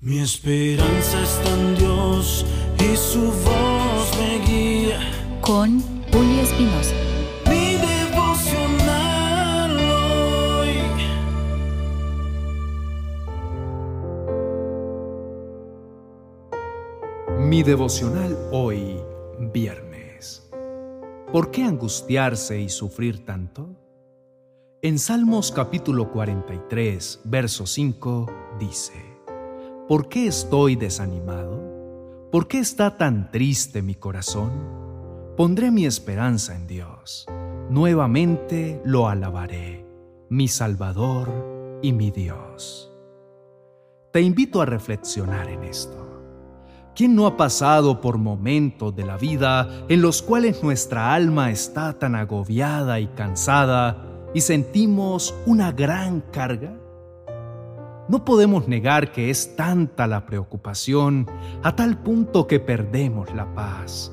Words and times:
Mi 0.00 0.20
esperanza 0.20 1.20
está 1.24 1.52
en 1.54 1.74
Dios 1.74 2.46
y 2.78 2.96
su 2.96 3.32
voz 3.32 4.16
me 4.16 4.38
guía. 4.46 5.00
Con 5.40 5.80
Julio 6.12 6.40
Espinosa. 6.40 6.94
Mi 7.50 7.74
devocional 7.74 9.76
hoy. 10.60 10.76
Mi 17.40 17.64
devocional 17.64 18.38
hoy, 18.52 19.00
viernes. 19.52 20.48
¿Por 21.32 21.50
qué 21.50 21.64
angustiarse 21.64 22.60
y 22.60 22.68
sufrir 22.68 23.24
tanto? 23.24 23.68
En 24.80 25.00
Salmos 25.00 25.50
capítulo 25.50 26.12
43, 26.12 27.22
verso 27.24 27.66
5, 27.66 28.26
dice, 28.60 29.07
¿Por 29.88 30.10
qué 30.10 30.26
estoy 30.26 30.76
desanimado? 30.76 32.28
¿Por 32.30 32.46
qué 32.46 32.58
está 32.58 32.98
tan 32.98 33.30
triste 33.30 33.80
mi 33.80 33.94
corazón? 33.94 34.52
Pondré 35.34 35.70
mi 35.70 35.86
esperanza 35.86 36.54
en 36.54 36.66
Dios. 36.66 37.24
Nuevamente 37.70 38.82
lo 38.84 39.08
alabaré, 39.08 39.86
mi 40.28 40.46
Salvador 40.46 41.78
y 41.80 41.94
mi 41.94 42.10
Dios. 42.10 42.92
Te 44.12 44.20
invito 44.20 44.60
a 44.60 44.66
reflexionar 44.66 45.48
en 45.48 45.64
esto. 45.64 46.20
¿Quién 46.94 47.14
no 47.14 47.26
ha 47.26 47.38
pasado 47.38 48.02
por 48.02 48.18
momentos 48.18 48.94
de 48.94 49.06
la 49.06 49.16
vida 49.16 49.86
en 49.88 50.02
los 50.02 50.20
cuales 50.20 50.62
nuestra 50.62 51.14
alma 51.14 51.50
está 51.50 51.98
tan 51.98 52.14
agobiada 52.14 53.00
y 53.00 53.06
cansada 53.06 54.28
y 54.34 54.42
sentimos 54.42 55.34
una 55.46 55.72
gran 55.72 56.20
carga? 56.20 56.78
No 58.08 58.24
podemos 58.24 58.66
negar 58.68 59.12
que 59.12 59.28
es 59.28 59.54
tanta 59.54 60.06
la 60.06 60.24
preocupación 60.24 61.26
a 61.62 61.76
tal 61.76 61.98
punto 61.98 62.46
que 62.46 62.58
perdemos 62.58 63.34
la 63.34 63.54
paz. 63.54 64.10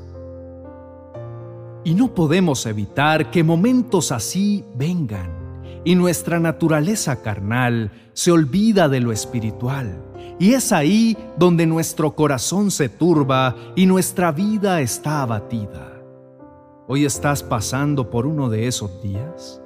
Y 1.86 1.94
no 1.94 2.14
podemos 2.14 2.66
evitar 2.66 3.32
que 3.32 3.44
momentos 3.44 4.12
así 4.12 4.66
vengan 4.76 5.82
y 5.86 5.96
nuestra 5.96 6.40
naturaleza 6.40 7.22
carnal 7.22 7.92
se 8.14 8.32
olvida 8.32 8.90
de 8.90 9.00
lo 9.00 9.14
espiritual 9.14 10.02
y 10.40 10.54
es 10.54 10.74
ahí 10.74 11.18
donde 11.38 11.66
nuestro 11.66 12.16
corazón 12.16 12.72
se 12.72 12.90
turba 12.90 13.56
y 13.76 13.86
nuestra 13.86 14.32
vida 14.32 14.82
está 14.82 15.22
abatida. 15.22 16.02
¿Hoy 16.88 17.06
estás 17.06 17.44
pasando 17.44 18.10
por 18.10 18.26
uno 18.26 18.50
de 18.50 18.68
esos 18.68 19.02
días? 19.02 19.62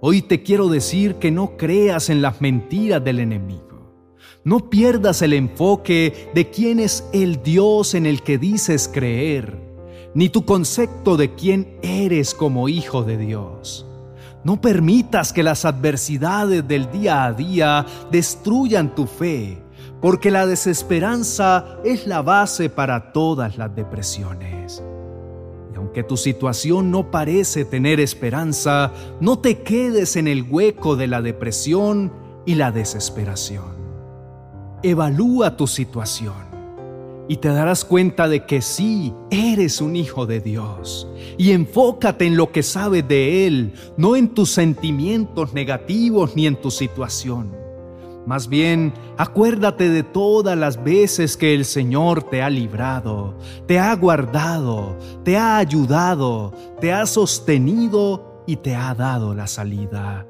Hoy 0.00 0.22
te 0.22 0.44
quiero 0.44 0.68
decir 0.68 1.16
que 1.16 1.32
no 1.32 1.56
creas 1.56 2.08
en 2.08 2.22
las 2.22 2.40
mentiras 2.40 3.02
del 3.02 3.18
enemigo. 3.18 3.64
No 4.44 4.70
pierdas 4.70 5.22
el 5.22 5.32
enfoque 5.32 6.30
de 6.34 6.50
quién 6.50 6.78
es 6.78 7.04
el 7.12 7.42
Dios 7.42 7.94
en 7.94 8.06
el 8.06 8.22
que 8.22 8.38
dices 8.38 8.88
creer, 8.92 9.58
ni 10.14 10.28
tu 10.28 10.44
concepto 10.44 11.16
de 11.16 11.34
quién 11.34 11.78
eres 11.82 12.32
como 12.32 12.68
hijo 12.68 13.02
de 13.02 13.16
Dios. 13.16 13.86
No 14.44 14.60
permitas 14.60 15.32
que 15.32 15.42
las 15.42 15.64
adversidades 15.64 16.66
del 16.68 16.92
día 16.92 17.24
a 17.24 17.32
día 17.32 17.84
destruyan 18.12 18.94
tu 18.94 19.06
fe 19.06 19.58
porque 20.00 20.30
la 20.30 20.46
desesperanza 20.46 21.80
es 21.84 22.06
la 22.06 22.22
base 22.22 22.70
para 22.70 23.12
todas 23.12 23.58
las 23.58 23.74
depresiones. 23.74 24.82
Aunque 25.88 26.02
tu 26.02 26.18
situación 26.18 26.90
no 26.90 27.10
parece 27.10 27.64
tener 27.64 27.98
esperanza, 27.98 28.92
no 29.22 29.38
te 29.38 29.62
quedes 29.62 30.16
en 30.16 30.28
el 30.28 30.42
hueco 30.42 30.96
de 30.96 31.06
la 31.06 31.22
depresión 31.22 32.12
y 32.44 32.56
la 32.56 32.72
desesperación. 32.72 33.78
Evalúa 34.82 35.56
tu 35.56 35.66
situación 35.66 36.34
y 37.26 37.38
te 37.38 37.48
darás 37.48 37.86
cuenta 37.86 38.28
de 38.28 38.44
que 38.44 38.60
sí, 38.60 39.14
eres 39.30 39.80
un 39.80 39.96
hijo 39.96 40.26
de 40.26 40.40
Dios. 40.40 41.08
Y 41.38 41.52
enfócate 41.52 42.26
en 42.26 42.36
lo 42.36 42.52
que 42.52 42.62
sabes 42.62 43.08
de 43.08 43.46
Él, 43.46 43.72
no 43.96 44.14
en 44.14 44.28
tus 44.28 44.50
sentimientos 44.50 45.54
negativos 45.54 46.36
ni 46.36 46.46
en 46.46 46.60
tu 46.60 46.70
situación. 46.70 47.56
Más 48.26 48.48
bien, 48.48 48.92
acuérdate 49.16 49.88
de 49.88 50.02
todas 50.02 50.56
las 50.56 50.82
veces 50.82 51.36
que 51.36 51.54
el 51.54 51.64
Señor 51.64 52.22
te 52.24 52.42
ha 52.42 52.50
librado, 52.50 53.38
te 53.66 53.78
ha 53.78 53.94
guardado, 53.94 54.98
te 55.24 55.36
ha 55.36 55.56
ayudado, 55.56 56.52
te 56.80 56.92
ha 56.92 57.06
sostenido 57.06 58.42
y 58.46 58.56
te 58.56 58.76
ha 58.76 58.94
dado 58.94 59.34
la 59.34 59.46
salida. 59.46 60.26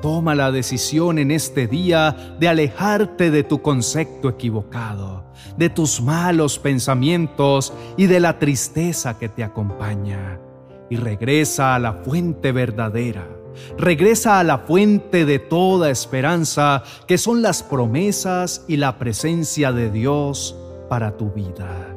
Toma 0.00 0.34
la 0.34 0.50
decisión 0.50 1.18
en 1.18 1.30
este 1.30 1.66
día 1.66 2.36
de 2.40 2.48
alejarte 2.48 3.30
de 3.30 3.44
tu 3.44 3.60
concepto 3.60 4.30
equivocado, 4.30 5.24
de 5.58 5.68
tus 5.68 6.00
malos 6.00 6.58
pensamientos 6.58 7.74
y 7.98 8.06
de 8.06 8.20
la 8.20 8.38
tristeza 8.38 9.18
que 9.18 9.28
te 9.28 9.44
acompaña, 9.44 10.40
y 10.88 10.96
regresa 10.96 11.74
a 11.74 11.78
la 11.78 11.92
fuente 11.92 12.50
verdadera 12.50 13.39
Regresa 13.78 14.38
a 14.38 14.44
la 14.44 14.58
fuente 14.58 15.24
de 15.24 15.38
toda 15.38 15.90
esperanza, 15.90 16.82
que 17.06 17.18
son 17.18 17.42
las 17.42 17.62
promesas 17.62 18.64
y 18.68 18.76
la 18.76 18.98
presencia 18.98 19.72
de 19.72 19.90
Dios 19.90 20.56
para 20.88 21.16
tu 21.16 21.30
vida. 21.30 21.94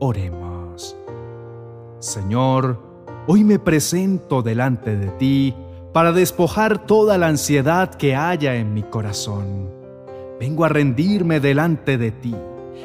Oremos. 0.00 0.96
Señor, 1.98 2.80
hoy 3.26 3.42
me 3.44 3.58
presento 3.58 4.42
delante 4.42 4.96
de 4.96 5.08
ti 5.12 5.54
para 5.92 6.12
despojar 6.12 6.86
toda 6.86 7.18
la 7.18 7.28
ansiedad 7.28 7.94
que 7.94 8.14
haya 8.14 8.54
en 8.56 8.74
mi 8.74 8.82
corazón. 8.82 9.70
Vengo 10.38 10.64
a 10.64 10.68
rendirme 10.68 11.40
delante 11.40 11.98
de 11.98 12.12
ti. 12.12 12.36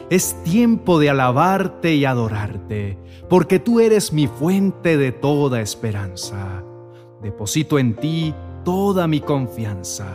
Es 0.09 0.41
tiempo 0.43 0.99
de 0.99 1.09
alabarte 1.09 1.93
y 1.93 2.05
adorarte, 2.05 2.97
porque 3.29 3.59
tú 3.59 3.79
eres 3.79 4.11
mi 4.11 4.27
fuente 4.27 4.97
de 4.97 5.11
toda 5.11 5.61
esperanza. 5.61 6.63
Deposito 7.23 7.79
en 7.79 7.95
ti 7.95 8.33
toda 8.65 9.07
mi 9.07 9.21
confianza. 9.21 10.05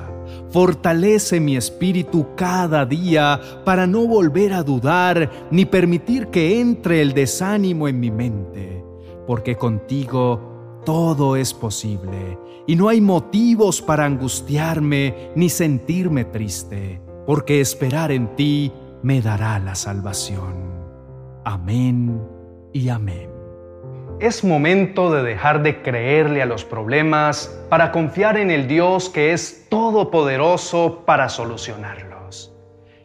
Fortalece 0.50 1.40
mi 1.40 1.56
espíritu 1.56 2.26
cada 2.36 2.84
día 2.84 3.40
para 3.64 3.86
no 3.86 4.06
volver 4.06 4.52
a 4.52 4.62
dudar 4.62 5.48
ni 5.50 5.64
permitir 5.64 6.28
que 6.28 6.60
entre 6.60 7.02
el 7.02 7.14
desánimo 7.14 7.88
en 7.88 7.98
mi 7.98 8.10
mente, 8.10 8.84
porque 9.26 9.56
contigo 9.56 10.80
todo 10.84 11.36
es 11.36 11.52
posible 11.52 12.38
y 12.66 12.76
no 12.76 12.88
hay 12.88 13.00
motivos 13.00 13.80
para 13.80 14.04
angustiarme 14.04 15.30
ni 15.34 15.48
sentirme 15.48 16.24
triste, 16.26 17.00
porque 17.26 17.60
esperar 17.60 18.12
en 18.12 18.36
ti 18.36 18.72
me 19.02 19.22
dará 19.22 19.58
la 19.58 19.74
salvación. 19.74 20.54
Amén 21.44 22.22
y 22.72 22.90
amén. 22.90 23.37
Es 24.20 24.42
momento 24.42 25.12
de 25.12 25.22
dejar 25.22 25.62
de 25.62 25.80
creerle 25.80 26.42
a 26.42 26.46
los 26.46 26.64
problemas 26.64 27.56
para 27.68 27.92
confiar 27.92 28.36
en 28.36 28.50
el 28.50 28.66
Dios 28.66 29.08
que 29.10 29.32
es 29.32 29.68
todopoderoso 29.68 31.04
para 31.06 31.28
solucionarlos. 31.28 32.52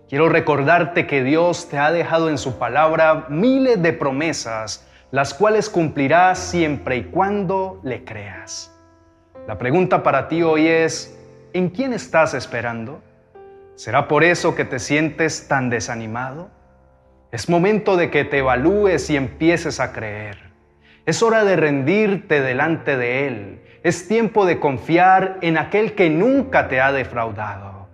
Quiero 0.09 0.27
recordarte 0.27 1.05
que 1.05 1.23
Dios 1.23 1.69
te 1.69 1.77
ha 1.77 1.91
dejado 1.91 2.31
en 2.31 2.39
su 2.39 2.57
palabra 2.57 3.27
miles 3.29 3.79
de 3.83 3.93
promesas, 3.93 4.87
las 5.11 5.35
cuales 5.35 5.69
cumplirá 5.69 6.33
siempre 6.33 6.97
y 6.97 7.03
cuando 7.03 7.79
le 7.83 8.03
creas. 8.03 8.75
La 9.47 9.59
pregunta 9.59 10.01
para 10.01 10.27
ti 10.27 10.41
hoy 10.41 10.65
es, 10.65 11.15
¿en 11.53 11.69
quién 11.69 11.93
estás 11.93 12.33
esperando? 12.33 13.03
¿Será 13.75 14.07
por 14.07 14.23
eso 14.23 14.55
que 14.55 14.65
te 14.65 14.79
sientes 14.79 15.47
tan 15.47 15.69
desanimado? 15.69 16.49
Es 17.31 17.49
momento 17.49 17.97
de 17.97 18.09
que 18.09 18.25
te 18.25 18.39
evalúes 18.39 19.11
y 19.11 19.15
empieces 19.15 19.79
a 19.79 19.93
creer. 19.93 20.42
Es 21.05 21.21
hora 21.21 21.43
de 21.43 21.57
rendirte 21.57 22.39
delante 22.39 22.95
de 22.95 23.27
Él. 23.27 23.61
Es 23.83 24.07
tiempo 24.07 24.45
de 24.45 24.61
confiar 24.61 25.37
en 25.41 25.57
aquel 25.57 25.95
que 25.95 26.09
nunca 26.09 26.69
te 26.69 26.79
ha 26.79 26.93
defraudado. 26.93 27.89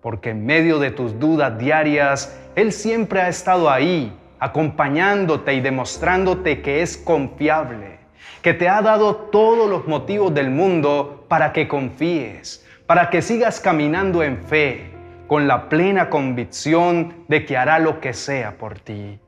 Porque 0.00 0.30
en 0.30 0.46
medio 0.46 0.78
de 0.78 0.92
tus 0.92 1.18
dudas 1.18 1.58
diarias, 1.58 2.38
Él 2.54 2.72
siempre 2.72 3.20
ha 3.20 3.28
estado 3.28 3.68
ahí, 3.68 4.16
acompañándote 4.38 5.54
y 5.54 5.60
demostrándote 5.60 6.62
que 6.62 6.82
es 6.82 6.96
confiable, 6.96 7.98
que 8.42 8.54
te 8.54 8.68
ha 8.68 8.80
dado 8.80 9.16
todos 9.16 9.68
los 9.68 9.88
motivos 9.88 10.32
del 10.32 10.50
mundo 10.50 11.26
para 11.28 11.52
que 11.52 11.66
confíes, 11.66 12.64
para 12.86 13.10
que 13.10 13.22
sigas 13.22 13.58
caminando 13.58 14.22
en 14.22 14.40
fe, 14.40 14.92
con 15.26 15.48
la 15.48 15.68
plena 15.68 16.10
convicción 16.10 17.24
de 17.26 17.44
que 17.44 17.56
hará 17.56 17.80
lo 17.80 17.98
que 17.98 18.12
sea 18.12 18.56
por 18.56 18.78
ti. 18.78 19.18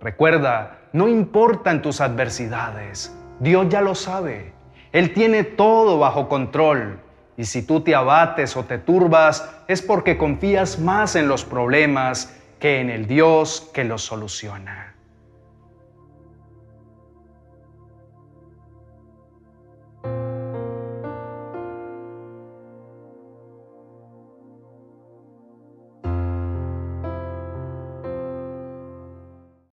Recuerda, 0.00 0.78
no 0.92 1.08
importan 1.08 1.82
tus 1.82 2.00
adversidades, 2.00 3.16
Dios 3.40 3.68
ya 3.68 3.80
lo 3.80 3.94
sabe. 3.94 4.52
Él 4.92 5.14
tiene 5.14 5.42
todo 5.42 5.98
bajo 5.98 6.28
control. 6.28 7.00
Y 7.36 7.44
si 7.44 7.62
tú 7.62 7.80
te 7.80 7.94
abates 7.94 8.56
o 8.56 8.64
te 8.64 8.78
turbas, 8.78 9.50
es 9.66 9.80
porque 9.80 10.18
confías 10.18 10.78
más 10.78 11.16
en 11.16 11.28
los 11.28 11.44
problemas 11.44 12.36
que 12.60 12.80
en 12.80 12.90
el 12.90 13.06
Dios 13.06 13.70
que 13.72 13.84
los 13.84 14.02
soluciona. 14.02 14.91